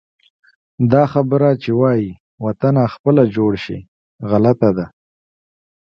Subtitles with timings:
[0.91, 2.09] دا خبره چې وایي:
[2.45, 3.77] وطنه خپله جوړ شي،
[4.29, 4.85] غلطه ده.